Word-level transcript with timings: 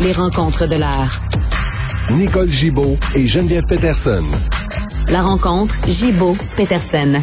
Les 0.00 0.12
rencontres 0.12 0.68
de 0.68 0.76
l'heure. 0.76 1.12
Nicole 2.10 2.48
Gibaud 2.48 2.96
et 3.16 3.26
Geneviève 3.26 3.64
Peterson. 3.68 4.22
La 5.10 5.22
rencontre 5.22 5.74
Gibaud-Peterson. 5.88 7.20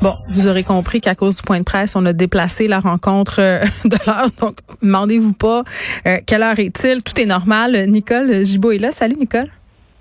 Bon, 0.00 0.14
vous 0.30 0.48
aurez 0.48 0.64
compris 0.64 1.02
qu'à 1.02 1.14
cause 1.14 1.36
du 1.36 1.42
point 1.42 1.58
de 1.58 1.64
presse, 1.64 1.94
on 1.94 2.06
a 2.06 2.14
déplacé 2.14 2.68
la 2.68 2.80
rencontre 2.80 3.40
euh, 3.40 3.64
de 3.84 3.96
l'heure. 4.06 4.30
Donc, 4.40 4.58
demandez-vous 4.82 5.34
pas 5.34 5.62
euh, 6.06 6.18
quelle 6.24 6.42
heure 6.42 6.58
est-il? 6.58 7.02
Tout 7.02 7.20
est 7.20 7.26
normal. 7.26 7.84
Nicole 7.88 8.46
Gibaud 8.46 8.72
est 8.72 8.78
là. 8.78 8.92
Salut, 8.92 9.16
Nicole. 9.20 9.50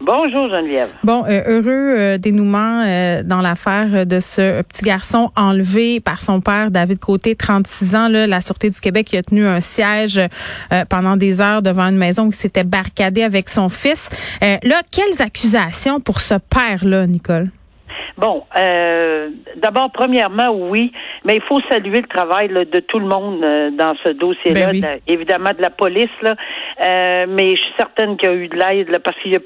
Bonjour 0.02 0.50
Geneviève. 0.50 0.90
Bon, 1.04 1.24
euh, 1.24 1.42
heureux 1.48 1.96
euh, 1.98 2.18
dénouement 2.18 2.84
euh, 2.86 3.24
dans 3.24 3.40
l'affaire 3.40 4.06
de 4.06 4.20
ce 4.20 4.62
petit 4.64 4.84
garçon 4.84 5.32
enlevé 5.38 6.02
par 6.02 6.22
son 6.22 6.42
père 6.42 6.70
David 6.70 7.00
Côté, 7.00 7.36
36 7.36 7.96
ans. 7.96 8.08
Là, 8.10 8.28
la 8.28 8.42
Sûreté 8.42 8.70
du 8.70 8.80
Québec 8.80 9.08
qui 9.08 9.18
a 9.18 9.22
tenu 9.22 9.46
un 9.46 9.62
siège 9.62 10.20
pendant 10.90 11.16
des 11.16 11.40
heures 11.40 11.62
devant 11.62 11.86
une 11.86 11.98
maison 11.98 12.26
où 12.26 12.30
il 12.30 12.34
s'était 12.34 12.66
barricadé 12.66 13.24
avec 13.24 13.48
son 13.48 13.70
fils. 13.70 14.10
là, 14.42 14.82
quelles 14.92 15.22
accusations 15.22 16.00
pour 16.00 16.20
ce 16.20 16.36
père-là, 16.36 17.08
Nicole? 17.08 17.50
Bon, 18.18 18.44
euh, 18.56 19.30
d'abord, 19.58 19.92
premièrement, 19.92 20.50
oui, 20.50 20.94
mais 21.26 21.36
il 21.36 21.42
faut 21.42 21.60
saluer 21.70 22.00
le 22.00 22.08
travail 22.08 22.48
de 22.48 22.80
tout 22.80 23.00
le 23.00 23.08
monde 23.08 23.44
euh, 23.44 23.72
dans 23.72 23.94
ce 24.06 24.10
dossier-là, 24.10 24.72
ben 24.72 25.00
évidemment 25.06 25.52
de 25.56 25.62
la 25.62 25.70
police, 25.70 26.10
là, 26.22 26.36
euh, 26.82 27.26
mais 27.28 27.52
je 27.52 27.62
suis 27.62 27.74
certaine 27.78 28.18
qu'il 28.18 28.30
y 28.30 28.32
a 28.32 28.36
eu 28.36 28.48
de 28.48 28.56
l'aide 28.56 29.00
parce 29.04 29.18
qu'il 29.20 29.34
y 29.34 29.36
a 29.36 29.40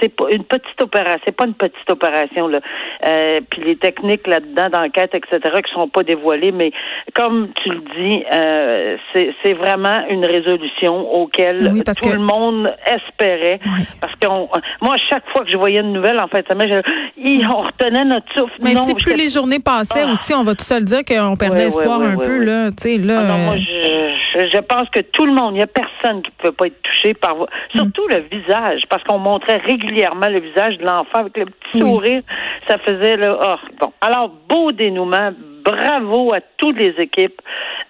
c'est 0.00 0.14
pas 0.14 0.26
une 0.30 0.44
petite 0.44 0.80
opération, 0.80 1.20
c'est 1.24 1.36
pas 1.36 1.46
une 1.46 1.54
petite 1.54 1.90
opération 1.90 2.48
là. 2.48 2.60
Euh, 3.06 3.40
puis 3.50 3.62
les 3.64 3.76
techniques 3.76 4.26
là-dedans 4.26 4.70
d'enquête, 4.70 5.14
etc., 5.14 5.38
qui 5.66 5.72
sont 5.72 5.88
pas 5.88 6.02
dévoilées, 6.02 6.52
mais 6.52 6.72
comme 7.14 7.48
tu 7.62 7.70
le 7.70 7.80
dis, 7.96 8.24
euh, 8.32 8.96
c'est 9.12 9.52
vraiment 9.54 10.06
une 10.08 10.24
résolution 10.24 11.12
auquel 11.12 11.82
tout 12.00 12.08
le 12.08 12.18
monde 12.18 12.72
espérait, 12.86 13.58
parce 14.00 14.14
qu'on, 14.22 14.48
moi, 14.80 14.96
chaque 15.08 15.28
fois 15.30 15.44
que 15.44 15.50
je 15.50 15.56
voyais 15.56 15.80
une 15.80 15.92
nouvelle 15.92 16.20
en 16.20 16.28
fait, 16.28 16.46
ça 16.48 16.54
on 16.56 17.62
retenait 17.62 18.04
notre 18.04 18.26
mais 18.62 18.74
plus 18.94 19.16
les 19.16 19.28
journées 19.28 19.60
passaient 19.60 20.04
ah. 20.06 20.12
aussi, 20.12 20.34
on 20.34 20.42
va 20.42 20.54
tout 20.54 20.64
seul 20.64 20.84
dire 20.84 21.04
qu'on 21.04 21.36
perdait 21.36 21.66
espoir 21.66 22.00
un 22.00 22.16
peu. 22.16 22.38
Là, 22.38 22.70
là, 22.70 23.20
ah 23.20 23.36
moi, 23.38 23.56
je, 23.56 24.48
je, 24.52 24.60
pense 24.60 24.88
que 24.90 25.00
tout 25.00 25.26
le 25.26 25.32
monde, 25.32 25.54
il 25.54 25.58
n'y 25.58 25.62
a 25.62 25.66
personne 25.66 26.22
qui 26.22 26.30
ne 26.30 26.48
peut 26.48 26.52
pas 26.52 26.66
être 26.66 26.75
touché 26.82 27.14
par... 27.14 27.36
Surtout 27.74 28.06
le 28.08 28.24
visage, 28.30 28.82
parce 28.88 29.02
qu'on 29.04 29.18
montrait 29.18 29.58
régulièrement 29.58 30.28
le 30.28 30.40
visage 30.40 30.78
de 30.78 30.84
l'enfant 30.84 31.20
avec 31.20 31.36
le 31.36 31.46
petit 31.46 31.80
sourire. 31.80 32.22
Ça 32.68 32.78
faisait... 32.78 33.16
Là, 33.16 33.38
oh, 33.40 33.68
bon. 33.80 33.92
Alors, 34.00 34.30
beau 34.48 34.72
dénouement, 34.72 35.32
bravo 35.66 36.32
à 36.32 36.40
toutes 36.56 36.78
les 36.78 36.94
équipes 36.98 37.40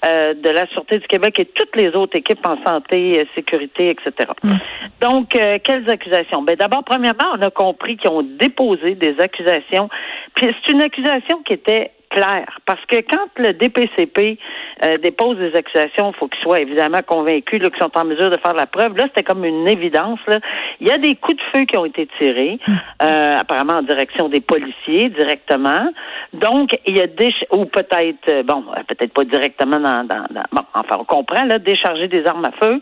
euh, 0.05 0.35
de 0.35 0.49
la 0.49 0.67
Sûreté 0.69 0.99
du 0.99 1.07
Québec 1.07 1.39
et 1.39 1.45
toutes 1.45 1.77
les 1.77 1.95
autres 1.95 2.17
équipes 2.17 2.47
en 2.47 2.57
santé, 2.65 3.21
euh, 3.21 3.25
sécurité, 3.35 3.91
etc. 3.91 4.31
Mm. 4.43 4.55
Donc, 5.01 5.37
euh, 5.37 5.59
quelles 5.63 5.89
accusations? 5.91 6.43
Ben, 6.43 6.57
d'abord, 6.57 6.85
premièrement, 6.85 7.35
on 7.35 7.43
a 7.43 7.51
compris 7.51 7.97
qu'ils 7.97 8.11
ont 8.11 8.23
déposé 8.23 8.95
des 8.95 9.19
accusations. 9.21 9.89
Puis 10.35 10.55
c'est 10.65 10.73
une 10.73 10.83
accusation 10.83 11.43
qui 11.45 11.53
était 11.53 11.93
clair. 12.11 12.47
Parce 12.67 12.85
que 12.87 12.97
quand 12.97 13.29
le 13.37 13.53
DPCP 13.53 14.39
euh, 14.85 14.99
dépose 14.99 15.39
des 15.39 15.55
accusations, 15.55 16.13
il 16.13 16.17
faut 16.19 16.29
qu'ils 16.29 16.43
soient 16.43 16.61
évidemment 16.61 17.01
convaincus 17.07 17.61
qu'ils 17.61 17.83
sont 17.83 17.97
en 17.97 18.05
mesure 18.05 18.31
de 18.31 18.37
faire 18.39 18.55
la 18.55 18.67
preuve. 18.67 18.97
Là, 18.97 19.05
c'était 19.05 19.23
comme 19.23 19.45
une 19.45 19.69
évidence. 19.69 20.21
Là. 20.27 20.41
Il 20.81 20.89
y 20.89 20.91
a 20.91 20.99
des 20.99 21.15
coups 21.17 21.37
de 21.37 21.43
feu 21.59 21.65
qui 21.65 21.77
ont 21.79 21.85
été 21.85 22.09
tirés, 22.19 22.59
hmm. 22.67 22.73
euh, 23.03 23.39
apparemment 23.39 23.75
en 23.75 23.83
direction 23.83 24.29
des 24.29 24.41
policiers 24.41 25.09
directement. 25.11 25.91
Donc, 26.33 26.71
il 26.87 26.97
y 26.97 27.01
a 27.01 27.07
des 27.07 27.33
ou 27.53 27.67
peut-être 27.67 28.29
euh, 28.29 28.43
bon, 28.43 28.65
peut-être 28.89 29.13
pas 29.13 29.25
directement 29.25 29.81
dans, 29.81 30.05
dans, 30.05 30.27
bon, 30.53 30.63
enfin 30.75 30.97
on 30.99 31.05
comprend 31.05 31.45
là, 31.45 31.59
décharger 31.59 32.09
des 32.09 32.27
armes 32.27 32.45
à 32.45 32.53
feu 32.53 32.81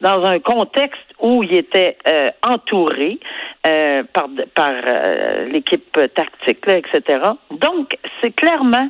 dans 0.00 0.24
un 0.24 0.38
contexte 0.38 1.00
où 1.20 1.42
il 1.42 1.54
était 1.54 1.96
entouré 2.42 3.18
par 3.62 4.28
par 4.54 4.72
l'équipe 5.50 5.98
tactique, 6.14 6.66
là, 6.66 6.78
etc. 6.78 7.02
Donc, 7.50 7.96
c'est 8.20 8.34
clairement 8.34 8.88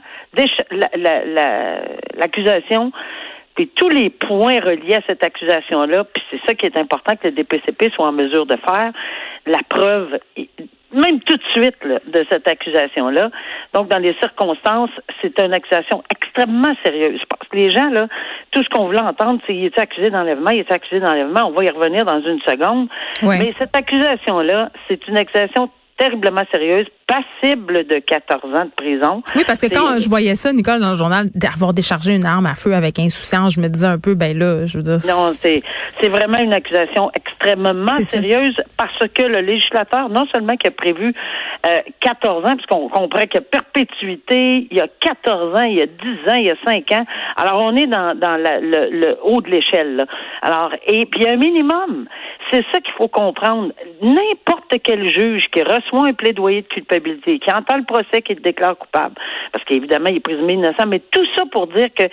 l'accusation, 2.16 2.92
puis 3.54 3.68
tous 3.68 3.88
les 3.88 4.10
points 4.10 4.60
reliés 4.60 4.96
à 4.96 5.02
cette 5.06 5.24
accusation-là, 5.24 6.04
puis 6.04 6.22
c'est 6.30 6.40
ça 6.46 6.54
qui 6.54 6.66
est 6.66 6.76
important 6.76 7.16
que 7.16 7.28
le 7.28 7.32
DPCP 7.32 7.90
soit 7.90 8.06
en 8.06 8.12
mesure 8.12 8.46
de 8.46 8.56
faire, 8.56 8.92
la 9.46 9.60
preuve, 9.68 10.18
même 10.96 11.20
tout 11.20 11.36
de 11.36 11.42
suite 11.54 11.76
de 11.84 12.26
cette 12.30 12.48
accusation-là. 12.48 13.30
Donc, 13.74 13.88
dans 13.88 13.98
les 13.98 14.14
circonstances, 14.14 14.90
c'est 15.20 15.38
une 15.40 15.52
accusation 15.52 16.02
extrêmement 16.10 16.74
sérieuse. 16.84 17.20
Parce 17.28 17.48
que 17.48 17.56
les 17.56 17.70
gens, 17.70 17.90
là, 17.90 18.08
tout 18.50 18.62
ce 18.62 18.68
qu'on 18.70 18.86
voulait 18.86 19.00
entendre, 19.00 19.40
c'est 19.46 19.54
il 19.54 19.66
est 19.66 19.78
accusé 19.78 20.10
d'enlèvement, 20.10 20.50
il 20.50 20.60
est 20.60 20.72
accusé 20.72 21.00
d'enlèvement, 21.00 21.46
on 21.46 21.52
va 21.52 21.64
y 21.64 21.70
revenir 21.70 22.04
dans 22.04 22.20
une 22.22 22.40
seconde. 22.40 22.88
Mais 23.22 23.54
cette 23.58 23.76
accusation-là, 23.76 24.70
c'est 24.88 25.06
une 25.08 25.18
accusation 25.18 25.70
terriblement 25.98 26.42
sérieuse, 26.52 26.86
passible 27.06 27.86
de 27.86 27.98
14 28.00 28.54
ans 28.54 28.64
de 28.64 28.70
prison. 28.76 29.22
Oui, 29.34 29.44
parce 29.46 29.60
que 29.60 29.72
quand 29.72 30.00
je 30.00 30.08
voyais 30.08 30.34
ça, 30.34 30.52
Nicole, 30.52 30.80
dans 30.80 30.90
le 30.90 30.96
journal, 30.96 31.26
d'avoir 31.34 31.72
déchargé 31.72 32.14
une 32.14 32.26
arme 32.26 32.46
à 32.46 32.54
feu 32.54 32.74
avec 32.74 32.98
insouciance, 32.98 33.54
je 33.54 33.60
me 33.60 33.68
disais 33.68 33.86
un 33.86 33.98
peu, 33.98 34.14
ben 34.14 34.36
là, 34.36 34.66
je 34.66 34.78
veux 34.78 34.82
dire. 34.82 34.98
Non, 35.08 35.30
c'est, 35.32 35.62
c'est 36.00 36.08
vraiment 36.08 36.38
une 36.38 36.52
accusation 36.52 37.10
extrêmement 37.14 37.98
sérieuse 38.02 38.56
parce 38.76 38.98
que 39.14 39.22
le 39.22 39.40
législateur, 39.40 40.08
non 40.08 40.24
seulement 40.34 40.56
qui 40.56 40.66
a 40.66 40.70
prévu 40.72 41.14
euh, 41.66 41.80
14 42.00 42.44
ans, 42.44 42.56
puisqu'on 42.56 42.88
comprend 42.88 43.22
qu'il 43.22 43.34
y 43.34 43.38
a 43.38 43.40
perpétuité, 43.42 44.66
il 44.70 44.76
y 44.76 44.80
a 44.80 44.88
14 45.00 45.54
ans, 45.54 45.64
il 45.64 45.76
y 45.76 45.82
a 45.82 45.86
10 45.86 45.92
ans, 46.30 46.34
il 46.34 46.46
y 46.46 46.50
a 46.50 46.56
5 46.64 46.92
ans. 46.92 47.06
Alors, 47.36 47.60
on 47.60 47.76
est 47.76 47.86
dans, 47.86 48.18
dans 48.18 48.36
le, 48.36 48.90
le, 48.90 49.16
haut 49.22 49.40
de 49.40 49.50
l'échelle. 49.50 50.06
Alors, 50.42 50.72
et 50.86 51.06
puis 51.06 51.28
un 51.28 51.36
minimum. 51.36 52.06
C'est 52.52 52.64
ça 52.72 52.80
qu'il 52.80 52.92
faut 52.96 53.08
comprendre. 53.08 53.72
N'importe 54.02 54.76
quel 54.84 55.08
juge 55.12 55.46
qui 55.52 55.62
reçoit 55.62 56.08
un 56.08 56.12
plaidoyer 56.12 56.62
de 56.62 56.68
culpabilité, 56.68 56.95
qui 57.00 57.52
entend 57.52 57.76
le 57.76 57.84
procès, 57.84 58.22
qui 58.22 58.34
le 58.34 58.40
déclare 58.40 58.76
coupable, 58.76 59.14
parce 59.52 59.64
qu'évidemment, 59.64 60.08
il 60.08 60.16
est 60.16 60.20
présumé 60.20 60.54
innocent, 60.54 60.86
mais 60.86 61.00
tout 61.10 61.26
ça 61.34 61.44
pour 61.50 61.66
dire 61.68 61.88
que 61.94 62.04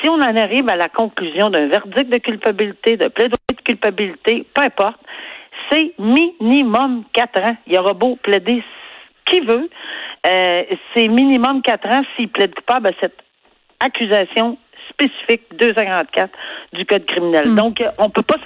si 0.00 0.08
on 0.08 0.14
en 0.14 0.36
arrive 0.36 0.68
à 0.68 0.76
la 0.76 0.88
conclusion 0.88 1.50
d'un 1.50 1.68
verdict 1.68 2.10
de 2.12 2.18
culpabilité, 2.18 2.96
de 2.96 3.08
plaidoyer 3.08 3.36
de 3.50 3.62
culpabilité, 3.62 4.46
peu 4.54 4.62
importe, 4.62 5.00
c'est 5.70 5.92
minimum 5.98 7.04
quatre 7.12 7.40
ans. 7.40 7.56
Il 7.66 7.74
y 7.74 7.78
aura 7.78 7.94
beau 7.94 8.16
plaider 8.16 8.62
qui 9.30 9.40
veut, 9.40 9.68
euh, 10.26 10.62
c'est 10.94 11.08
minimum 11.08 11.62
quatre 11.62 11.88
ans 11.88 12.02
s'il 12.14 12.28
plaide 12.28 12.54
coupable 12.54 12.88
à 12.88 12.92
cette 13.00 13.18
accusation 13.80 14.58
spécifique 14.90 15.42
254 15.58 16.30
du 16.72 16.84
Code 16.84 17.06
criminel. 17.06 17.50
Hmm. 17.50 17.56
Donc, 17.56 17.82
on 17.98 18.10
peut 18.10 18.22
pas... 18.22 18.36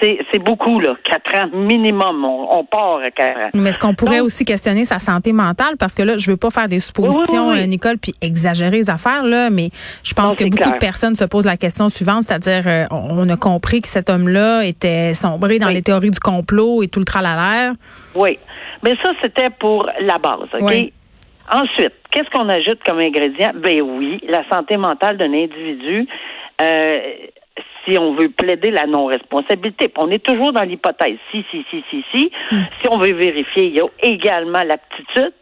C'est 0.00 0.38
beaucoup, 0.38 0.78
là. 0.78 0.94
Quatre 1.04 1.34
ans 1.34 1.48
minimum. 1.52 2.24
On, 2.24 2.64
part 2.64 2.98
à 2.98 3.10
quatre 3.10 3.36
ans. 3.36 3.50
Mais 3.54 3.70
est-ce 3.70 3.80
qu'on 3.80 3.94
pourrait 3.94 4.20
aussi 4.20 4.44
questionner 4.44 4.84
sa 4.84 5.00
santé 5.00 5.32
mentale? 5.32 5.76
Parce 5.76 5.92
que 5.92 6.02
là, 6.02 6.16
je 6.16 6.30
veux 6.30 6.36
pas 6.36 6.50
faire 6.50 6.68
des 6.68 6.78
suppositions, 6.78 7.50
euh, 7.50 7.64
Nicole, 7.64 7.98
puis 7.98 8.14
exagérer 8.20 8.76
les 8.76 8.90
affaires, 8.90 9.24
là, 9.24 9.50
mais 9.50 9.70
je 10.04 10.14
pense 10.14 10.36
que 10.36 10.44
beaucoup 10.44 10.70
de 10.70 10.78
personnes 10.78 11.16
se 11.16 11.24
posent 11.24 11.46
la 11.46 11.56
question 11.56 11.88
suivante, 11.88 12.24
c'est-à-dire, 12.28 12.62
euh, 12.66 12.84
on 12.92 13.28
a 13.28 13.36
compris 13.36 13.82
que 13.82 13.88
cet 13.88 14.08
homme-là 14.08 14.64
était 14.64 15.14
sombré 15.14 15.58
dans 15.58 15.68
les 15.68 15.82
théories 15.82 16.12
du 16.12 16.20
complot 16.20 16.84
et 16.84 16.88
tout 16.88 17.00
le 17.00 17.04
tralala. 17.04 17.72
Oui. 18.14 18.38
Mais 18.84 18.94
ça, 19.02 19.10
c'était 19.20 19.50
pour 19.50 19.90
la 20.00 20.18
base, 20.18 20.48
OK? 20.60 20.92
Ensuite, 21.50 21.94
qu'est-ce 22.10 22.30
qu'on 22.30 22.48
ajoute 22.48 22.78
comme 22.86 22.98
ingrédient? 22.98 23.52
Ben 23.54 23.80
oui, 23.80 24.20
la 24.28 24.46
santé 24.50 24.76
mentale 24.76 25.16
d'un 25.16 25.32
individu. 25.32 26.06
Euh, 26.60 27.00
si 27.88 27.98
on 27.98 28.14
veut 28.14 28.28
plaider 28.28 28.70
la 28.70 28.86
non-responsabilité. 28.86 29.92
On 29.96 30.10
est 30.10 30.24
toujours 30.24 30.52
dans 30.52 30.62
l'hypothèse 30.62 31.18
si, 31.30 31.44
si, 31.50 31.64
si, 31.70 31.82
si, 31.90 32.04
si. 32.12 32.30
Hmm. 32.50 32.62
Si 32.80 32.88
on 32.90 32.98
veut 32.98 33.14
vérifier, 33.14 33.66
il 33.66 33.74
y 33.74 33.80
a 33.80 33.86
également 34.02 34.62
l'aptitude. 34.62 35.32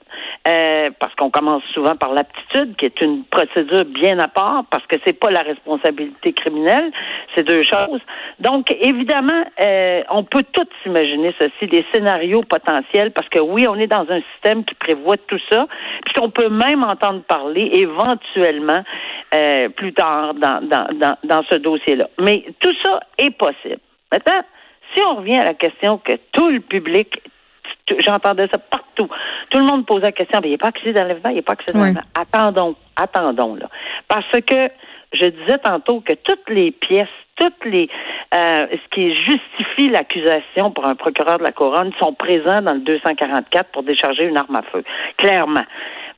Euh, 0.47 0.91
parce 1.01 1.13
qu'on 1.17 1.31
commence 1.31 1.65
souvent 1.75 1.97
par 1.97 2.13
l'aptitude, 2.13 2.77
qui 2.77 2.85
est 2.85 3.01
une 3.01 3.25
procédure 3.25 3.85
bien 3.85 4.17
à 4.21 4.29
part, 4.29 4.65
parce 4.71 4.87
que 4.87 4.95
c'est 5.05 5.19
pas 5.19 5.31
la 5.31 5.41
responsabilité 5.41 6.33
criminelle, 6.35 6.93
c'est 7.35 7.43
deux 7.43 7.65
choses. 7.65 8.01
Donc, 8.39 8.71
évidemment, 8.81 9.45
euh, 9.61 10.03
on 10.09 10.23
peut 10.23 10.45
tout 10.53 10.69
s'imaginer 10.83 11.35
ceci, 11.37 11.67
des 11.67 11.85
scénarios 11.93 12.43
potentiels, 12.43 13.11
parce 13.11 13.29
que 13.29 13.41
oui, 13.41 13.67
on 13.67 13.75
est 13.75 13.89
dans 13.89 14.07
un 14.09 14.21
système 14.35 14.65
qui 14.65 14.77
prévoit 14.77 15.17
tout 15.17 15.41
ça, 15.51 15.67
puis 16.05 16.15
qu'on 16.15 16.31
peut 16.31 16.49
même 16.49 16.85
entendre 16.85 17.23
parler 17.23 17.69
éventuellement 17.75 18.85
euh, 19.35 19.69
plus 19.71 19.95
tard 19.95 20.35
dans, 20.35 20.61
dans, 20.63 20.87
dans, 20.97 21.17
dans 21.25 21.43
ce 21.51 21.57
dossier-là. 21.57 22.09
Mais 22.21 22.45
tout 22.61 22.75
ça 22.85 23.01
est 23.19 23.37
possible. 23.37 23.81
Maintenant, 24.13 24.43
si 24.95 25.03
on 25.03 25.17
revient 25.17 25.39
à 25.39 25.45
la 25.45 25.55
question 25.55 25.99
que 25.99 26.13
tout 26.31 26.51
le 26.51 26.61
public, 26.61 27.21
j'entendais 28.05 28.49
ça 28.49 28.59
partout. 28.59 29.09
Tout 29.51 29.59
le 29.59 29.65
monde 29.65 29.87
pose 29.87 30.03
la 30.03 30.13
question, 30.13 30.41
mais 30.43 30.49
il 30.49 30.53
n'est 30.53 30.59
pas 30.59 30.69
accusé 30.69 30.93
d'enlèvement, 30.93 31.31
il 31.31 31.37
n'est 31.37 31.43
pas 31.43 31.53
accusé 31.53 31.73
d'enlèvement. 31.73 32.03
Attendons, 32.19 32.75
attendons, 32.97 33.55
là. 33.55 33.69
Parce 34.09 34.41
que 34.47 34.71
je 35.13 35.27
disais 35.27 35.59
tantôt 35.59 36.01
que 36.01 36.13
toutes 36.15 36.49
les 36.49 36.71
pièces, 36.71 37.09
toutes 37.37 37.65
les 37.65 37.89
euh, 38.35 38.67
ce 38.71 38.95
qui 38.95 39.15
justifie 39.15 39.89
l'accusation 39.89 40.71
pour 40.73 40.87
un 40.87 40.95
procureur 40.95 41.39
de 41.39 41.45
la 41.45 41.53
couronne 41.53 41.93
sont 42.01 42.13
présents 42.13 42.63
dans 42.63 42.75
le 42.75 42.81
244 42.81 43.71
pour 43.71 43.83
décharger 43.83 44.25
une 44.25 44.37
arme 44.37 44.57
à 44.57 44.63
feu, 44.63 44.83
clairement. 45.17 45.65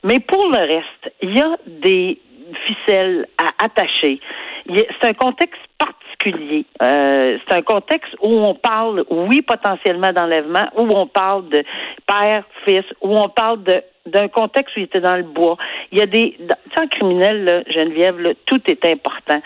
Mais 0.03 0.19
pour 0.19 0.49
le 0.49 0.59
reste, 0.59 1.13
il 1.21 1.37
y 1.37 1.41
a 1.41 1.57
des 1.67 2.19
ficelles 2.65 3.27
à 3.37 3.63
attacher. 3.63 4.19
C'est 4.67 5.07
un 5.07 5.13
contexte 5.13 5.61
particulier 5.77 5.98
particulier. 6.19 6.65
Euh, 6.81 7.37
c'est 7.47 7.55
un 7.55 7.61
contexte 7.61 8.13
où 8.21 8.27
on 8.27 8.55
parle, 8.55 9.03
oui, 9.09 9.41
potentiellement 9.41 10.13
d'enlèvement, 10.13 10.67
où 10.75 10.81
on 10.81 11.07
parle 11.07 11.47
de 11.49 11.63
père, 12.07 12.43
fils, 12.65 12.85
où 13.01 13.15
on 13.17 13.29
parle 13.29 13.63
de 13.63 13.81
d'un 14.05 14.27
contexte 14.27 14.75
où 14.75 14.79
il 14.79 14.83
était 14.83 15.01
dans 15.01 15.17
le 15.17 15.23
bois. 15.23 15.55
Il 15.91 15.99
y 15.99 16.01
a 16.01 16.07
des, 16.07 16.35
tu 16.75 16.89
criminel, 16.89 17.43
là, 17.43 17.61
Geneviève, 17.67 18.19
là, 18.19 18.31
tout 18.47 18.59
est 18.67 18.83
important. 18.87 19.39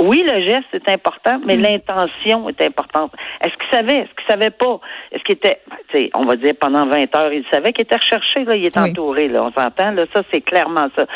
oui, 0.00 0.26
le 0.28 0.42
geste 0.42 0.66
est 0.72 0.88
important, 0.88 1.38
mais 1.44 1.56
mm. 1.56 1.60
l'intention 1.60 2.48
est 2.48 2.60
importante. 2.62 3.12
Est-ce 3.44 3.54
qu'il 3.56 3.70
savait? 3.70 4.00
Est-ce 4.00 4.14
qu'il 4.14 4.26
savait 4.28 4.50
pas? 4.50 4.80
Est-ce 5.12 5.22
qu'il 5.22 5.36
était, 5.36 5.60
ben, 5.92 6.08
on 6.14 6.24
va 6.24 6.34
dire 6.34 6.54
pendant 6.58 6.86
20 6.86 7.16
heures, 7.16 7.32
il 7.32 7.44
savait 7.52 7.72
qu'il 7.72 7.84
était 7.84 7.94
recherché, 7.94 8.44
là, 8.44 8.56
il 8.56 8.64
est 8.64 8.76
entouré, 8.76 9.28
là, 9.28 9.44
on 9.44 9.52
s'entend, 9.52 9.92
là, 9.92 10.06
ça, 10.12 10.22
c'est 10.32 10.40
clairement 10.40 10.88
ça. 10.96 11.06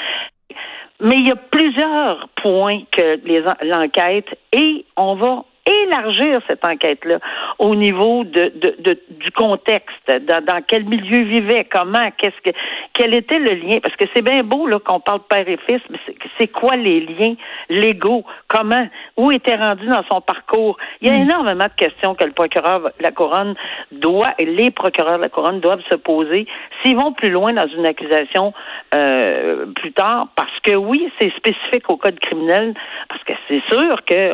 Mais 1.01 1.17
il 1.17 1.29
y 1.29 1.31
a 1.31 1.37
plusieurs 1.37 2.29
points 2.43 2.83
que 2.91 3.19
l'enquête 3.65 4.39
et 4.53 4.85
on 4.97 5.15
va 5.15 5.45
élargir 5.67 6.41
cette 6.47 6.65
enquête-là 6.65 7.19
au 7.59 7.75
niveau 7.75 8.25
de, 8.25 8.53
de, 8.79 8.99
du 9.11 9.31
contexte, 9.33 10.11
dans, 10.27 10.45
dans, 10.45 10.63
quel 10.67 10.85
milieu 10.85 11.25
vivait, 11.25 11.67
comment, 11.71 12.11
qu'est-ce 12.17 12.41
que, 12.51 12.57
quel 12.95 13.15
était 13.15 13.39
le 13.39 13.55
lien, 13.55 13.79
parce 13.83 13.95
que 13.97 14.05
c'est 14.15 14.23
bien 14.23 14.43
beau 14.43 14.67
là 14.67 14.79
qu'on 14.79 15.01
parle 15.01 15.21
père 15.29 15.49
et 15.49 15.59
fils, 15.69 15.81
mais 15.91 15.99
c'est 16.39 16.49
quoi 16.49 16.77
les 16.77 17.01
liens 17.01 17.35
légaux, 17.69 18.25
comment, 18.49 18.87
où 19.17 19.31
était 19.31 19.57
rendu 19.57 19.87
dans 19.87 20.05
son 20.11 20.21
parcours? 20.21 20.77
Il 21.01 21.09
y 21.09 21.11
a 21.11 21.19
hmm. 21.19 21.23
énormément 21.23 21.65
de 21.65 21.77
questions 21.77 22.15
que 22.15 22.25
le 22.25 22.33
procureur, 22.33 22.91
la 23.01 23.11
couronne 23.11 23.55
doit, 23.93 24.33
et 24.39 24.47
les 24.47 24.71
procureurs 24.71 25.19
de 25.19 25.23
la 25.23 25.29
couronne 25.29 25.61
doivent 25.61 25.85
se 25.91 25.97
poser 25.97 26.47
s'ils 26.83 26.97
vont 26.97 27.13
plus 27.13 27.31
loin 27.31 27.53
dans 27.53 27.69
une 27.69 27.87
accusation 27.87 28.53
euh, 28.95 29.67
plus 29.75 29.93
tard, 29.93 30.29
parce 30.37 30.59
que 30.63 30.75
oui, 30.75 31.11
c'est 31.19 31.33
spécifique 31.37 31.89
au 31.89 31.97
code 31.97 32.19
criminel, 32.21 32.75
parce 33.09 33.23
que 33.25 33.33
c'est 33.49 33.63
sûr 33.71 33.97
que, 34.05 34.31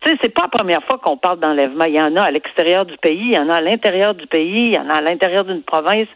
tu 0.00 0.10
sais, 0.10 0.18
c'est 0.22 0.34
pas 0.34 0.48
première 0.64 0.82
fois 0.84 0.96
qu'on 0.96 1.18
parle 1.18 1.40
d'enlèvement. 1.40 1.84
Il 1.84 1.92
y 1.92 2.00
en 2.00 2.16
a 2.16 2.22
à 2.22 2.30
l'extérieur 2.30 2.86
du 2.86 2.96
pays, 2.96 3.20
il 3.20 3.34
y 3.34 3.38
en 3.38 3.50
a 3.50 3.56
à 3.56 3.60
l'intérieur 3.60 4.14
du 4.14 4.26
pays, 4.26 4.70
il 4.70 4.74
y 4.74 4.78
en 4.78 4.88
a 4.88 4.94
à 4.94 5.00
l'intérieur 5.02 5.44
d'une 5.44 5.62
province 5.62 6.08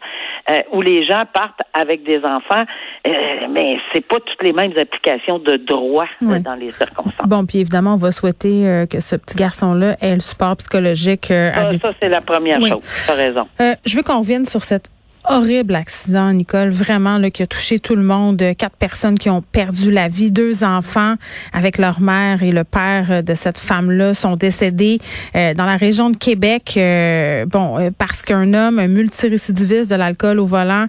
euh, 0.49 0.61
où 0.71 0.81
les 0.81 1.05
gens 1.05 1.23
partent 1.31 1.61
avec 1.71 2.03
des 2.03 2.17
enfants, 2.17 2.63
euh, 3.05 3.11
mais 3.51 3.77
c'est 3.93 4.03
pas 4.03 4.15
toutes 4.15 4.41
les 4.41 4.51
mêmes 4.51 4.73
applications 4.75 5.37
de 5.37 5.57
droit 5.57 6.07
euh, 6.23 6.39
dans 6.39 6.55
les 6.55 6.71
circonstances. 6.71 7.27
Bon, 7.27 7.45
puis 7.45 7.59
évidemment, 7.59 7.93
on 7.93 7.97
va 7.97 8.11
souhaiter 8.11 8.67
euh, 8.67 8.87
que 8.87 8.99
ce 9.01 9.15
petit 9.15 9.35
garçon-là 9.35 9.97
ait 10.01 10.15
le 10.15 10.19
support 10.19 10.57
psychologique. 10.57 11.27
ça, 11.27 11.69
ça 11.79 11.91
c'est 12.01 12.09
la 12.09 12.21
première 12.21 12.59
chose. 12.59 13.03
Tu 13.05 13.11
as 13.11 13.13
raison. 13.13 13.47
je 13.85 13.95
veux 13.95 14.01
qu'on 14.01 14.17
revienne 14.17 14.45
sur 14.45 14.63
cette 14.63 14.89
horrible 15.29 15.75
accident, 15.75 16.33
Nicole, 16.33 16.69
vraiment 16.69 17.19
là, 17.19 17.29
qui 17.29 17.43
a 17.43 17.47
touché 17.47 17.79
tout 17.79 17.95
le 17.95 18.01
monde. 18.01 18.43
Quatre 18.57 18.75
personnes 18.75 19.17
qui 19.17 19.29
ont 19.29 19.41
perdu 19.41 19.91
la 19.91 20.07
vie, 20.07 20.31
deux 20.31 20.63
enfants 20.63 21.15
avec 21.53 21.77
leur 21.77 22.01
mère 22.01 22.41
et 22.41 22.51
le 22.51 22.63
père 22.63 23.23
de 23.23 23.33
cette 23.35 23.59
femme-là 23.59 24.15
sont 24.15 24.35
décédés 24.35 24.99
euh, 25.35 25.53
dans 25.53 25.65
la 25.65 25.77
région 25.77 26.09
de 26.09 26.17
Québec. 26.17 26.73
Euh, 26.77 27.45
bon, 27.45 27.79
euh, 27.79 27.91
parce 27.95 28.23
qu'un 28.23 28.53
homme, 28.55 28.79
un 28.79 28.87
multirécidiviste 28.87 29.89
de 29.89 29.95
l'alcool 29.95 30.39
au 30.39 30.45
volant, 30.45 30.87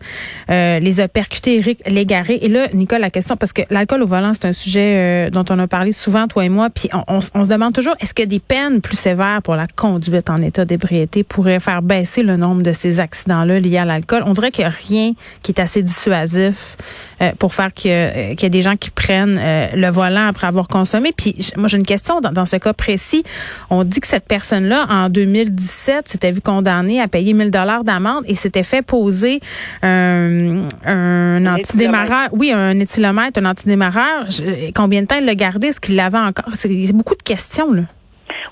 les 0.48 1.00
a 1.00 1.08
percutés, 1.08 1.76
Légaré. 1.87 2.38
Et 2.42 2.48
là, 2.48 2.69
Nicole, 2.72 3.00
la 3.00 3.10
question, 3.10 3.37
parce 3.37 3.52
que 3.52 3.62
l'alcool 3.70 4.02
au 4.02 4.06
volant, 4.06 4.32
c'est 4.32 4.46
un 4.46 4.52
sujet 4.52 5.31
dont 5.31 5.44
on 5.50 5.58
a 5.58 5.69
parlé 5.69 5.92
souvent, 5.92 6.26
toi 6.26 6.44
et 6.44 6.48
moi, 6.48 6.70
puis 6.70 6.88
on, 6.92 7.20
on, 7.34 7.44
se 7.44 7.48
demande 7.48 7.75
toujours, 7.75 7.94
est-ce 8.00 8.14
que 8.14 8.22
des 8.22 8.40
peines 8.40 8.81
plus 8.81 8.96
sévères 8.96 9.42
pour 9.42 9.54
la 9.54 9.66
conduite 9.66 10.31
en 10.31 10.40
état 10.40 10.64
d'ébriété 10.64 11.22
pourraient 11.25 11.60
faire 11.60 11.82
baisser 11.82 12.22
le 12.22 12.37
nombre 12.37 12.62
de 12.62 12.72
ces 12.72 13.00
accidents-là 13.00 13.60
liés 13.60 13.78
à 13.78 13.84
l'alcool? 13.84 14.25
On 14.30 14.32
dirait 14.32 14.50
qu'il 14.50 14.62
n'y 14.64 14.70
a 14.70 14.74
rien 14.88 15.12
qui 15.42 15.52
est 15.52 15.60
assez 15.60 15.82
dissuasif 15.82 16.76
euh, 17.20 17.32
pour 17.38 17.52
faire 17.52 17.70
euh, 17.86 18.34
qu'il 18.34 18.42
y, 18.42 18.46
ait 18.46 18.50
des 18.50 18.62
gens 18.62 18.76
qui 18.76 18.90
prennent 18.90 19.38
euh, 19.40 19.66
le 19.74 19.88
volant 19.90 20.28
après 20.28 20.46
avoir 20.46 20.68
consommé. 20.68 21.12
Puis 21.14 21.36
moi, 21.56 21.68
j'ai 21.68 21.78
une 21.78 21.86
question 21.86 22.20
dans, 22.20 22.44
ce 22.46 22.56
cas 22.56 22.72
précis. 22.72 23.24
On 23.70 23.84
dit 23.84 24.00
que 24.00 24.06
cette 24.06 24.26
personne-là, 24.26 24.86
en 24.88 25.08
2017, 25.08 26.08
s'était 26.08 26.30
vue 26.30 26.40
condamnée 26.40 27.00
à 27.00 27.08
payer 27.08 27.32
1000 27.32 27.50
dollars 27.50 27.84
d'amende 27.84 28.24
et 28.26 28.36
s'était 28.36 28.62
fait 28.62 28.82
poser 28.82 29.40
un, 29.82 30.62
un 30.86 31.46
antidémarreur. 31.46 32.28
Oui, 32.32 32.52
un 32.52 32.78
éthylomètre, 32.78 33.40
un 33.40 33.46
antidémarreur. 33.46 34.26
Combien 34.74 35.02
de 35.02 35.06
temps 35.06 35.18
il 35.18 35.24
l'a 35.24 35.34
gardé? 35.34 35.68
Est-ce 35.68 35.80
qu'il 35.80 35.96
l'avait 35.96 36.18
encore? 36.18 36.54
C'est 36.54 36.92
beaucoup 36.92 37.16
de 37.16 37.22
questions, 37.22 37.72
là. 37.72 37.82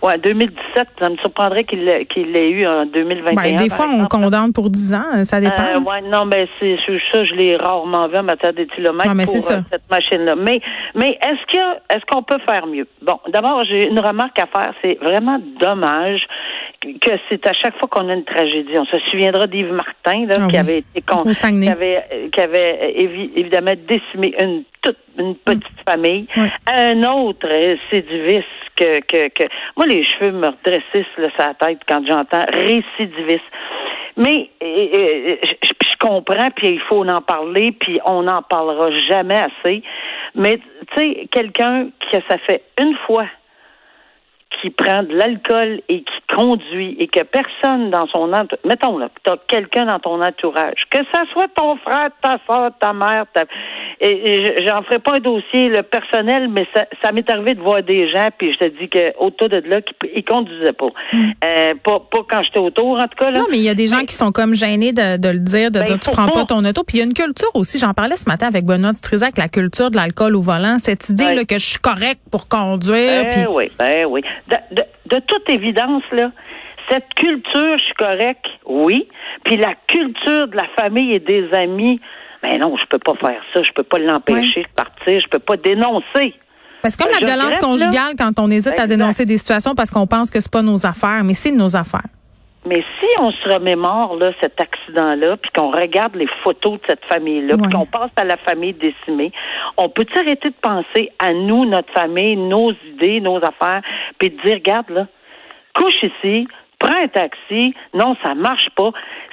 Ouais, 0.02 0.16
2017, 0.18 0.88
ça 1.00 1.10
me 1.10 1.16
surprendrait 1.16 1.64
qu'il 1.64 1.84
l'ait 1.84 2.50
eu 2.50 2.66
en 2.66 2.86
2021. 2.86 3.34
Ben, 3.34 3.56
des 3.56 3.68
fois, 3.68 3.86
on 3.92 4.06
condamne 4.06 4.52
pour 4.52 4.70
10 4.70 4.94
ans, 4.94 5.24
ça 5.24 5.40
dépend. 5.40 5.62
Euh, 5.62 5.80
ouais, 5.80 6.02
non, 6.02 6.24
mais 6.24 6.48
c'est 6.60 6.76
ça, 7.12 7.24
je 7.24 7.34
l'ai 7.34 7.56
rarement 7.56 8.06
vu 8.06 8.16
en 8.18 8.22
matière 8.22 8.52
d'éthylomètre 8.52 9.10
pour 9.10 9.34
euh, 9.34 9.60
cette 9.70 9.90
machine-là. 9.90 10.36
Mais, 10.36 10.60
mais 10.94 11.18
est-ce 11.20 11.52
que 11.52 11.94
est-ce 11.94 12.04
qu'on 12.06 12.22
peut 12.22 12.38
faire 12.46 12.66
mieux? 12.66 12.86
Bon, 13.02 13.18
d'abord, 13.28 13.64
j'ai 13.64 13.88
une 13.88 13.98
remarque 13.98 14.38
à 14.38 14.46
faire. 14.46 14.72
C'est 14.82 14.98
vraiment 15.02 15.40
dommage 15.60 16.20
que 16.82 17.10
c'est 17.28 17.44
à 17.46 17.52
chaque 17.54 17.76
fois 17.78 17.88
qu'on 17.88 18.08
a 18.08 18.14
une 18.14 18.24
tragédie. 18.24 18.78
On 18.78 18.86
se 18.86 18.98
souviendra 19.10 19.48
d'Yves 19.48 19.72
Martin, 19.72 20.26
là, 20.26 20.36
ah 20.40 20.46
qui 20.48 20.56
avait 20.56 20.78
été 20.78 21.02
con, 21.02 21.24
qui 21.24 21.68
avait, 21.68 22.30
qui 22.32 22.40
avait 22.40 22.94
évidemment 23.34 23.74
décimé 23.88 24.34
une 24.38 24.62
toute 24.82 24.96
une 25.18 25.34
petite 25.34 25.80
famille. 25.88 26.26
Un 26.66 27.02
autre 27.02 27.48
c'est 27.90 28.02
du 28.02 28.26
vice 28.26 28.44
que, 28.78 29.00
que, 29.00 29.28
que 29.28 29.44
moi 29.76 29.86
les 29.86 30.04
cheveux 30.04 30.32
me 30.32 30.48
redressissent 30.48 31.16
là, 31.18 31.28
sa 31.36 31.54
tête 31.54 31.80
quand 31.88 32.04
j'entends 32.06 32.44
récidiviste. 32.52 33.44
Mais 34.16 34.50
je, 34.60 35.36
je, 35.62 35.96
comprends, 36.00 36.50
puis 36.50 36.70
il 36.70 36.80
faut 36.80 37.04
en 37.06 37.20
parler, 37.20 37.72
puis 37.72 38.00
on 38.04 38.22
n'en 38.22 38.42
parlera 38.42 38.90
jamais 39.08 39.38
assez. 39.38 39.82
Mais 40.34 40.58
tu 40.94 41.00
sais, 41.00 41.28
quelqu'un 41.30 41.88
qui 42.00 42.16
ça 42.28 42.38
fait 42.38 42.62
une 42.80 42.96
fois 43.06 43.26
qui 44.60 44.70
prend 44.70 45.02
de 45.02 45.14
l'alcool 45.14 45.80
et 45.88 46.02
qui 46.02 46.34
conduit 46.34 46.96
et 46.98 47.06
que 47.06 47.22
personne 47.22 47.90
dans 47.90 48.06
son 48.08 48.32
entourage, 48.32 48.58
mettons 48.64 48.98
là, 48.98 49.08
tu 49.24 49.30
as 49.30 49.36
quelqu'un 49.48 49.86
dans 49.86 50.00
ton 50.00 50.22
entourage, 50.22 50.84
que 50.90 50.98
ça 51.12 51.24
soit 51.32 51.48
ton 51.54 51.76
frère, 51.76 52.10
ta 52.22 52.38
soeur, 52.48 52.70
ta 52.80 52.92
mère, 52.92 53.26
ta, 53.32 53.44
et, 54.00 54.66
j'en 54.66 54.82
ferai 54.82 54.98
pas 54.98 55.16
un 55.16 55.20
dossier 55.20 55.68
le 55.68 55.82
personnel, 55.82 56.48
mais 56.48 56.66
ça, 56.74 56.86
ça 57.02 57.12
m'est 57.12 57.28
arrivé 57.30 57.54
de 57.54 57.60
voir 57.60 57.82
des 57.82 58.08
gens, 58.10 58.28
puis 58.36 58.52
je 58.52 58.58
te 58.58 58.78
dis 58.78 58.88
que 58.88 59.16
autour 59.18 59.48
de 59.48 59.62
là, 59.66 59.80
ils 60.14 60.24
conduisaient 60.24 60.72
pas. 60.72 60.90
Mm. 61.12 61.30
Euh, 61.44 61.74
pas. 61.82 61.98
Pas 62.10 62.18
quand 62.28 62.42
j'étais 62.42 62.60
autour, 62.60 62.96
en 62.96 63.08
tout 63.08 63.16
cas. 63.18 63.30
Là. 63.30 63.40
Non, 63.40 63.46
mais 63.50 63.58
il 63.58 63.64
y 63.64 63.68
a 63.68 63.74
des 63.74 63.86
gens 63.86 64.04
qui 64.04 64.14
sont 64.14 64.32
comme 64.32 64.54
gênés 64.54 64.92
de, 64.92 65.16
de 65.18 65.28
le 65.28 65.40
dire, 65.40 65.70
de 65.70 65.80
ben, 65.80 65.84
dire 65.84 65.98
tu 65.98 66.10
prends 66.10 66.28
pas. 66.28 66.44
ton 66.44 66.64
auto. 66.64 66.84
Puis 66.84 66.98
il 66.98 67.00
y 67.00 67.02
a 67.02 67.06
une 67.06 67.14
culture 67.14 67.50
aussi, 67.54 67.78
j'en 67.78 67.92
parlais 67.92 68.16
ce 68.16 68.28
matin 68.28 68.46
avec 68.46 68.64
Benoît 68.64 68.92
Dutrisac, 68.92 69.36
la 69.36 69.48
culture 69.48 69.90
de 69.90 69.96
l'alcool 69.96 70.36
au 70.36 70.40
volant, 70.40 70.78
cette 70.78 71.08
idée 71.08 71.34
là, 71.34 71.44
que 71.44 71.58
je 71.58 71.66
suis 71.66 71.80
correct 71.80 72.20
pour 72.30 72.48
conduire. 72.48 73.24
Ben 73.24 73.46
oui, 73.50 73.70
ben 73.78 74.06
oui. 74.06 74.22
De, 74.48 74.76
de, 74.76 74.82
de 75.06 75.20
toute 75.26 75.50
évidence, 75.50 76.02
là, 76.12 76.30
cette 76.90 77.12
culture, 77.14 77.78
je 77.78 77.84
suis 77.84 77.94
correct, 77.94 78.44
oui. 78.66 79.08
Puis 79.44 79.56
la 79.56 79.74
culture 79.86 80.48
de 80.48 80.56
la 80.56 80.66
famille 80.78 81.12
et 81.12 81.20
des 81.20 81.52
amis, 81.52 82.00
mais 82.42 82.58
non, 82.58 82.76
je 82.76 82.86
peux 82.86 82.98
pas 82.98 83.14
faire 83.14 83.42
ça, 83.52 83.62
je 83.62 83.72
peux 83.72 83.82
pas 83.82 83.98
l'empêcher 83.98 84.62
de 84.62 84.74
partir, 84.74 85.20
je 85.20 85.28
peux 85.28 85.38
pas 85.38 85.56
dénoncer. 85.56 86.34
Parce 86.82 86.96
que 86.96 87.02
comme 87.02 87.12
la 87.12 87.26
violence 87.26 87.58
conjugale, 87.58 88.14
quand 88.16 88.38
on 88.38 88.50
hésite 88.50 88.78
à 88.78 88.86
dénoncer 88.86 89.26
des 89.26 89.36
situations 89.36 89.74
parce 89.74 89.90
qu'on 89.90 90.06
pense 90.06 90.30
que 90.30 90.40
c'est 90.40 90.52
pas 90.52 90.62
nos 90.62 90.86
affaires, 90.86 91.22
mais 91.24 91.34
c'est 91.34 91.50
nos 91.50 91.76
affaires. 91.76 92.08
Mais 92.66 92.84
si 93.00 93.06
on 93.18 93.30
se 93.30 93.48
remémore 93.48 94.16
là, 94.16 94.32
cet 94.40 94.60
accident-là, 94.60 95.36
puis 95.38 95.50
qu'on 95.56 95.70
regarde 95.70 96.14
les 96.16 96.28
photos 96.42 96.74
de 96.74 96.80
cette 96.88 97.04
famille-là, 97.06 97.56
puis 97.56 97.72
qu'on 97.72 97.86
pense 97.86 98.10
à 98.16 98.24
la 98.24 98.36
famille 98.36 98.74
décimée, 98.74 99.32
on 99.76 99.88
peut 99.88 100.06
arrêter 100.16 100.50
de 100.50 100.54
penser 100.60 101.10
à 101.18 101.32
nous, 101.32 101.64
notre 101.64 101.92
famille, 101.92 102.36
nos 102.36 102.72
idées, 102.92 103.20
nos 103.20 103.38
affaires, 103.38 103.82
puis 104.18 104.30
de 104.30 104.36
dire, 104.42 104.56
regarde 104.56 104.90
là, 104.90 105.06
couche 105.74 106.02
ici, 106.02 106.46
prends 106.78 107.02
un 107.02 107.08
taxi, 107.08 107.74
non, 107.94 108.16
ça 108.22 108.34
marche 108.34 108.68
pas. 108.76 108.90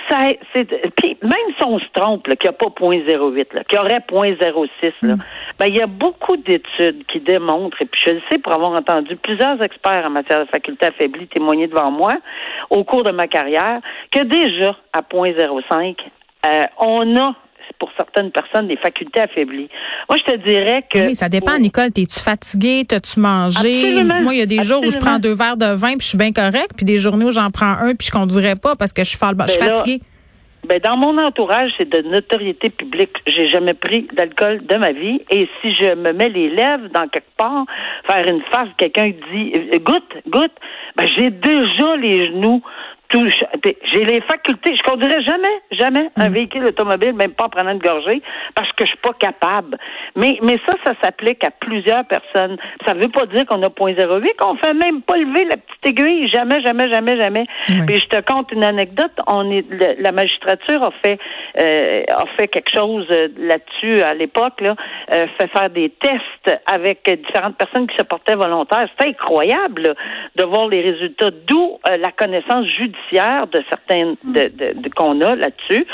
Ça, 0.10 0.18
c'est, 0.54 0.66
puis 0.96 1.18
même 1.24 1.56
si 1.58 1.66
on 1.66 1.80
se 1.80 1.86
trompe, 1.94 2.24
qu'il 2.24 2.38
n'y 2.44 2.48
a 2.48 2.54
pas 2.54 2.68
0.08, 2.68 3.56
là, 3.56 3.64
qu'il 3.64 3.78
y 3.78 3.82
aurait 3.82 4.00
0.06, 4.00 4.94
là, 5.02 5.16
mm. 5.16 5.24
ben, 5.60 5.66
il 5.68 5.76
y 5.76 5.82
a 5.82 5.88
beaucoup 5.88 6.38
d'études 6.38 7.06
qui 7.08 7.20
démontrent, 7.20 7.82
et 7.82 7.86
puis 7.86 8.02
je 8.06 8.12
le 8.12 8.22
sais 8.30 8.38
pour 8.38 8.54
avoir 8.54 8.72
entendu 8.72 9.16
plusieurs 9.16 9.62
experts 9.62 10.04
en 10.06 10.12
matière 10.12 10.42
de 10.42 10.50
faculté 10.50 10.86
affaiblie 10.86 11.28
témoigner 11.28 11.68
devant 11.68 11.92
moi 11.92 12.14
au 12.70 12.84
cours 12.84 13.04
de 13.04 13.12
ma 13.12 13.28
carrière, 13.28 13.80
que 14.12 14.24
déjà, 14.24 14.76
à 14.94 15.02
0.05, 15.02 15.96
euh, 16.46 16.64
on 16.80 17.18
a 17.18 17.36
pour 17.80 17.92
certaines 17.98 18.32
personnes 18.32 18.68
des 18.68 18.78
facultés 18.78 19.22
affaiblies. 19.22 19.70
Moi, 20.10 20.18
je 20.18 20.34
te 20.34 20.38
dirais 20.48 20.84
que... 20.92 21.08
Oui, 21.08 21.16
ça 21.16 21.30
dépend, 21.30 21.58
Nicole. 21.58 21.92
T'es-tu 21.92 22.20
fatiguée? 22.20 22.86
T'as-tu 22.88 23.20
mangé? 23.20 24.04
Moi, 24.04 24.34
il 24.34 24.40
y 24.40 24.42
a 24.42 24.46
des 24.46 24.64
jours 24.64 24.84
où 24.84 24.92
je 24.92 25.00
prends 25.00 25.20
deux 25.20 25.34
verres 25.34 25.58
de 25.58 25.74
vin 25.74 25.98
puis 25.98 26.02
je 26.02 26.10
suis 26.10 26.18
bien 26.18 26.32
correct, 26.32 26.72
puis 26.76 26.86
des 26.86 26.98
journées 26.98 27.26
où 27.26 27.32
j'en 27.32 27.52
prends 27.52 27.74
un 27.80 27.96
puis 27.96 28.08
je 28.08 28.12
conduirais 28.12 28.56
pas 28.56 28.76
parce 28.76 28.94
que 28.94 29.04
je 29.04 29.10
suis, 29.10 29.18
je 29.20 29.52
suis 29.52 29.60
ben 29.60 29.74
fatiguée. 29.76 30.02
Ben 30.68 30.80
dans 30.80 30.98
mon 30.98 31.18
entourage, 31.20 31.72
c'est 31.78 31.90
de 31.90 32.02
notoriété 32.10 32.70
publique. 32.70 33.12
J'ai 33.28 33.50
jamais 33.50 33.74
pris 33.74 34.08
d'alcool 34.14 34.66
de 34.66 34.76
ma 34.78 34.94
vie. 34.94 35.22
Et 35.30 35.48
si 35.62 35.76
je 35.76 35.94
me 35.96 36.12
mets 36.12 36.30
les 36.30 36.50
lèvres 36.50 36.88
dans 36.94 37.08
quelque 37.08 37.36
part, 37.38 37.66
faire 38.08 38.28
une 38.28 38.42
face, 38.50 38.70
quelqu'un 38.78 39.12
dit 39.32 39.54
euh, 39.56 39.78
goûte, 39.80 40.14
goûte, 40.28 40.54
ben 40.96 41.08
j'ai 41.16 41.30
déjà 41.30 41.96
les 41.98 42.28
genoux 42.28 42.64
tout. 43.16 43.28
J'ai 43.94 44.04
les 44.04 44.22
facultés. 44.22 44.76
Je 44.76 44.84
conduirais 44.84 45.22
jamais, 45.24 45.56
jamais 45.72 46.10
un 46.18 46.30
Mm. 46.30 46.34
véhicule 46.34 46.66
automobile, 46.66 47.14
même 47.14 47.32
pas 47.32 47.46
en 47.46 47.50
prenant 47.50 47.72
une 47.72 47.80
gorgée, 47.80 48.22
parce 48.56 48.70
que 48.74 48.84
je 48.86 48.90
suis 48.90 49.00
pas 49.00 49.14
capable. 49.14 49.78
Mais, 50.16 50.38
mais 50.42 50.60
ça, 50.68 50.76
ça 50.86 50.94
s'applique 51.02 51.44
à 51.44 51.52
plusieurs 51.52 52.06
personnes. 52.06 52.58
Ça 52.86 52.94
veut 52.94 53.08
pas 53.10 53.26
dire 53.28 53.46
qu'on 53.46 53.62
a 53.64 53.70
0.08, 53.70 54.36
qu'on 54.38 54.56
fait 54.58 54.74
même 54.74 55.02
pas 55.02 55.18
lever 55.18 55.46
la 55.46 55.58
petite 55.58 55.86
aiguille. 55.86 56.28
Jamais, 56.30 56.62
jamais, 56.62 56.90
jamais, 56.92 57.18
jamais. 57.18 57.46
Oui. 57.70 57.86
Puis 57.88 58.00
je 58.00 58.08
te 58.08 58.22
compte 58.22 58.52
une 58.52 58.66
anecdote. 58.66 59.14
On 59.28 59.50
est, 59.52 59.66
la 60.00 60.12
magistrature 60.12 60.84
a 60.84 60.92
fait, 61.04 61.18
euh, 61.60 62.04
a 62.10 62.26
fait 62.38 62.48
quelque 62.50 62.72
chose 62.76 63.08
euh, 63.12 63.30
là-dessus 63.38 64.02
à 64.02 64.14
l'époque, 64.14 64.60
là, 64.62 64.76
euh, 65.14 65.28
fait 65.40 65.48
faire 65.48 65.70
des 65.70 65.90
tests 65.90 66.60
avec 66.66 67.10
différentes 67.26 67.58
personnes 67.58 67.88
qui 67.88 67.96
se 67.98 68.04
portaient 68.04 68.36
volontaires. 68.36 68.88
C'était 68.98 69.10
incroyable 69.12 69.84
là, 69.84 69.94
de 70.36 70.44
voir 70.44 70.68
les 70.68 70.82
résultats, 70.82 71.32
d'où 71.48 71.80
euh, 71.90 71.98
la 71.98 72.12
connaissance 72.12 72.66
judiciaire 72.68 73.05
de 73.12 73.64
certaines 73.70 74.16
de, 74.24 74.48
de- 74.50 74.74
de- 74.82 74.90
qu'on 74.90 75.20
a 75.22 75.36
là-dessus. 75.36 75.86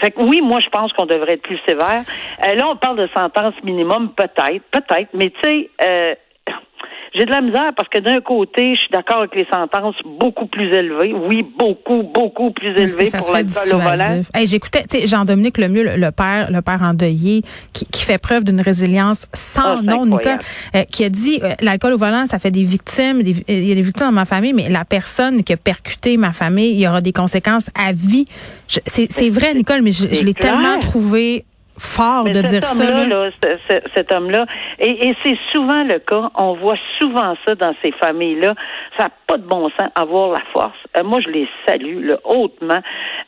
Fait 0.00 0.10
que 0.10 0.20
oui, 0.22 0.40
moi 0.42 0.60
je 0.60 0.68
pense 0.68 0.92
qu'on 0.92 1.06
devrait 1.06 1.34
être 1.34 1.42
plus 1.42 1.58
sévère. 1.66 2.02
Euh, 2.44 2.54
là, 2.54 2.68
on 2.68 2.76
parle 2.76 2.96
de 2.98 3.08
sentence 3.16 3.54
minimum, 3.64 4.12
peut-être, 4.14 4.62
peut-être, 4.70 5.08
mais 5.14 5.30
tu 5.30 5.40
sais. 5.42 5.70
Euh, 5.84 6.14
j'ai 7.14 7.24
de 7.24 7.30
la 7.30 7.40
misère 7.40 7.72
parce 7.76 7.88
que 7.88 7.98
d'un 7.98 8.20
côté, 8.20 8.74
je 8.74 8.80
suis 8.80 8.90
d'accord 8.92 9.18
avec 9.18 9.34
les 9.34 9.46
sentences 9.52 9.96
beaucoup 10.18 10.46
plus 10.46 10.66
élevées. 10.74 11.12
Oui, 11.14 11.44
beaucoup, 11.58 12.02
beaucoup 12.02 12.50
plus 12.52 12.68
élevées 12.70 13.08
pour 13.18 13.32
l'alcool 13.32 13.74
au 13.74 13.78
volant. 13.78 14.22
Hey, 14.34 14.46
J'écoutais 14.46 14.84
tu 14.88 14.98
sais, 15.00 15.06
Jean-Dominique 15.06 15.58
Lemieux, 15.58 15.84
le, 15.84 15.96
le 15.96 16.10
père, 16.10 16.50
le 16.50 16.62
père 16.62 16.82
endeuillé, 16.82 17.42
qui, 17.72 17.86
qui 17.86 18.04
fait 18.04 18.18
preuve 18.18 18.44
d'une 18.44 18.60
résilience 18.60 19.26
sans 19.34 19.78
Ah, 19.78 19.82
nom, 19.82 20.06
Nicole, 20.06 20.38
euh, 20.74 20.84
qui 20.84 21.04
a 21.04 21.08
dit 21.08 21.40
euh, 21.42 21.54
l'alcool 21.60 21.94
au 21.94 21.98
volant, 21.98 22.26
ça 22.26 22.38
fait 22.38 22.50
des 22.50 22.62
victimes, 22.64 23.22
des- 23.22 23.44
il 23.48 23.66
y 23.66 23.72
a 23.72 23.74
des 23.74 23.82
victimes 23.82 24.06
dans 24.06 24.12
ma 24.12 24.24
famille, 24.24 24.52
mais 24.52 24.68
la 24.68 24.84
personne 24.84 25.42
qui 25.44 25.52
a 25.52 25.56
percuté 25.56 26.16
ma 26.16 26.32
famille, 26.32 26.72
il 26.72 26.80
y 26.80 26.86
aura 26.88 27.00
des 27.00 27.12
conséquences 27.12 27.70
à 27.74 27.92
vie. 27.92 28.24
C'est 28.66 29.30
vrai, 29.30 29.54
Nicole, 29.54 29.82
mais 29.82 29.92
je, 29.92 30.12
je 30.12 30.24
l'ai 30.24 30.34
tellement 30.34 30.78
trouvé 30.78 31.44
fort 31.78 32.24
Mais 32.24 32.32
de 32.32 32.42
dire 32.42 32.64
ça. 32.64 32.84
homme-là, 32.84 33.06
là. 33.06 33.26
là, 33.26 33.30
ce- 33.42 33.58
ce- 33.74 33.90
cet 33.94 34.12
homme-là, 34.12 34.46
et, 34.78 35.08
et 35.08 35.16
c'est 35.24 35.38
souvent 35.52 35.82
le 35.84 35.98
cas, 35.98 36.30
on 36.36 36.54
voit 36.54 36.76
souvent 37.00 37.34
ça 37.46 37.54
dans 37.54 37.74
ces 37.82 37.92
familles-là. 37.92 38.54
Ça 38.96 39.04
n'a 39.04 39.10
pas 39.26 39.36
de 39.38 39.44
bon 39.46 39.68
sens 39.78 39.88
avoir 39.94 40.30
la 40.30 40.42
force. 40.52 40.76
Euh, 40.96 41.04
moi, 41.04 41.20
je 41.20 41.28
les 41.28 41.48
salue 41.66 42.04
là, 42.06 42.16
hautement. 42.24 42.80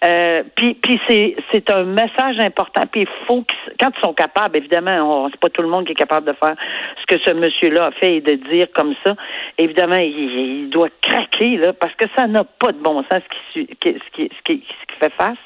Euh, 0.05 0.43
puis, 0.57 0.75
puis 0.75 1.01
c'est, 1.09 1.35
un 1.71 1.85
message 1.85 2.39
important. 2.41 2.83
Puis 2.91 3.03
il 3.03 3.09
faut 3.27 3.43
qu'ils, 3.43 3.75
quand 3.79 3.91
ils 3.97 4.01
sont 4.05 4.15
capables, 4.15 4.57
évidemment, 4.57 5.29
c'est 5.31 5.39
pas 5.41 5.49
tout 5.51 5.63
le 5.63 5.69
monde 5.69 5.85
qui 5.87 5.93
est 5.93 5.95
capable 5.97 6.27
de 6.27 6.33
faire 6.33 6.55
ce 7.01 7.07
que 7.15 7.21
ce 7.25 7.33
monsieur-là 7.33 7.87
a 7.87 7.91
fait 7.93 8.17
et 8.17 8.21
de 8.21 8.35
dire 8.51 8.67
comme 8.75 8.95
ça. 9.05 9.15
Évidemment, 9.59 9.97
il, 9.99 10.63
il 10.65 10.71
doit 10.71 10.89
craquer 11.03 11.57
là, 11.59 11.73
parce 11.73 11.95
que 11.95 12.07
ça 12.17 12.27
n'a 12.27 12.45
pas 12.45 12.73
de 12.73 12.79
bon 12.79 13.03
sens 13.13 13.23
ce 13.55 13.61
qui- 13.61 13.69
ce 13.81 14.11
qui, 14.17 14.31
ce 14.37 14.43
qui, 14.45 14.65
ce 14.67 14.93
qui 14.93 14.99
fait 14.99 15.13
face, 15.19 15.37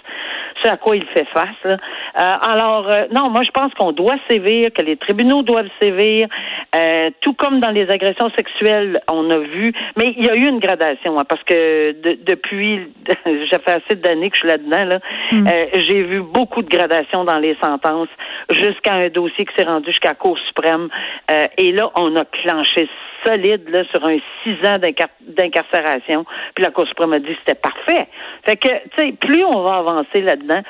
ce 0.62 0.68
à 0.68 0.76
quoi 0.76 0.96
il 0.96 1.04
fait 1.06 1.26
face. 1.34 1.48
Là. 1.64 1.74
Euh, 2.20 2.36
alors, 2.52 2.86
euh, 2.94 3.06
non, 3.12 3.28
moi 3.30 3.42
je 3.44 3.50
pense 3.50 3.72
qu'on 3.74 3.92
doit 3.92 4.16
sévir, 4.30 4.70
que 4.72 4.82
les 4.82 4.96
tribunaux 4.96 5.42
doivent 5.42 5.68
sévir, 5.80 6.28
euh, 6.76 7.10
tout 7.20 7.34
comme 7.34 7.60
dans 7.60 7.70
les 7.70 7.88
agressions 7.90 8.30
sexuelles, 8.36 9.00
on 9.10 9.28
a 9.30 9.38
vu, 9.38 9.72
mais 9.96 10.14
il 10.16 10.24
y 10.24 10.30
a 10.30 10.34
eu 10.34 10.46
une 10.46 10.58
gradation, 10.60 11.18
hein, 11.18 11.24
parce 11.28 11.42
que 11.44 11.92
de- 11.92 12.18
depuis, 12.24 12.80
j'ai 13.26 13.58
fait 13.58 13.70
assez 13.82 13.96
d'années 13.96 14.30
que 14.30 14.36
je 14.36 14.40
suis 14.40 14.48
là-dedans, 14.48 14.84
là, 14.84 14.98
euh, 15.32 15.66
j'ai 15.88 16.02
vu 16.02 16.20
beaucoup 16.22 16.62
de 16.62 16.68
gradations 16.68 17.24
dans 17.24 17.38
les 17.38 17.56
sentences, 17.62 18.08
jusqu'à 18.50 18.94
un 18.94 19.08
dossier 19.08 19.44
qui 19.44 19.54
s'est 19.56 19.64
rendu 19.68 19.86
jusqu'à 19.90 20.10
la 20.10 20.14
Cour 20.14 20.38
suprême, 20.46 20.88
Euh, 21.30 21.44
et 21.58 21.72
là, 21.72 21.90
on 21.96 22.14
a 22.16 22.24
clenché 22.24 22.88
solide 23.24 23.68
là, 23.70 23.84
sur 23.92 24.04
un 24.04 24.18
six 24.42 24.54
ans 24.68 24.78
d'incar- 24.78 25.08
d'incarcération, 25.20 26.24
puis 26.54 26.62
la 26.64 26.70
Cour 26.70 26.86
suprême 26.86 27.12
a 27.14 27.18
dit 27.18 27.26
que 27.32 27.38
c'était 27.46 27.60
parfait. 27.60 28.06
Fait 28.44 28.56
que, 28.56 28.68
tu 28.68 29.06
sais, 29.06 29.12
plus 29.12 29.44
on 29.44 29.62
va 29.62 29.76
avancer 29.76 30.20
là-dedans, 30.20 30.60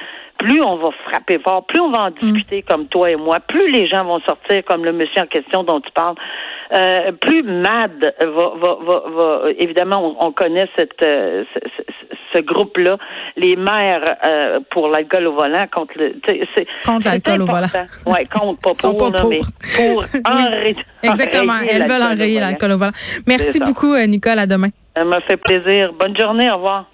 plus 0.47 0.63
on 0.63 0.77
va 0.77 0.91
frapper 1.09 1.39
fort, 1.39 1.65
plus 1.67 1.81
on 1.81 1.91
va 1.91 2.03
en 2.05 2.11
discuter 2.11 2.63
comme 2.63 2.87
toi 2.87 3.11
et 3.11 3.17
moi, 3.17 3.41
plus 3.41 3.71
les 3.71 3.87
gens 3.87 4.05
vont 4.05 4.21
sortir 4.21 4.63
comme 4.67 4.85
le 4.85 4.93
monsieur 4.93 5.23
en 5.23 5.27
question 5.27 5.63
dont 5.65 5.81
tu 5.81 5.91
parles, 5.93 6.17
euh, 6.73 7.13
plus 7.13 7.43
MAD 7.43 8.15
va, 8.21 8.27
va, 8.57 8.77
va, 8.87 9.03
va- 9.09 9.41
évidemment, 9.59 10.17
on, 10.21 10.27
on 10.27 10.33
connaît 10.33 10.69
cette, 10.77 11.03
euh, 11.03 11.45
ce, 11.55 11.61
ce- 11.77 12.17
ce 12.35 12.43
groupe-là, 12.43 12.99
les 13.37 13.55
maires 13.57 14.17
euh, 14.27 14.61
pour 14.71 14.89
l'alcool 14.89 15.27
au 15.29 15.33
volant 15.35 15.67
contre 15.73 15.93
le, 15.97 16.15
Contre 16.85 17.07
l'alcool 17.07 17.43
au 17.43 17.47
volant. 17.47 17.67
Ouais, 18.07 18.25
contre 18.27 18.61
pas 18.61 18.75
pour, 18.81 18.97
pas 18.97 19.11
pour. 19.19 19.31
mais 19.31 19.41
pour 19.77 20.05
enrayer, 20.31 20.77
Exactement. 21.03 21.53
enrayer 21.53 21.71
Elles 21.73 21.89
veulent 21.89 22.03
enrayer 22.03 22.41
l'alcool 22.41 22.73
au 22.73 22.79
volant. 22.79 22.93
Merci 23.27 23.61
beaucoup, 23.61 23.95
euh, 23.95 24.07
Nicole. 24.07 24.39
À 24.41 24.47
demain. 24.47 24.69
Ça 24.97 25.05
m'a 25.05 25.21
fait 25.23 25.37
plaisir. 25.37 25.93
Bonne 25.99 26.17
journée. 26.17 26.51
Au 26.51 26.57
revoir. 26.57 26.85